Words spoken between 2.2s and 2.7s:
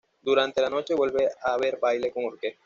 orquesta.